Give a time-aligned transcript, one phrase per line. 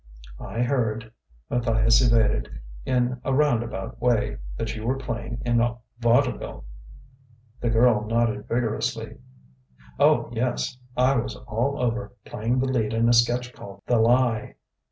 [0.39, 1.11] "I heard,"
[1.51, 2.49] Matthias evaded
[2.85, 5.61] "in a roundabout way that you were playing in
[5.99, 6.65] vaudeville."
[7.59, 9.19] The girl nodded vigorously.
[9.99, 14.55] "Oh, yes; I was all over, playing the lead in a sketch called 'The Lie.'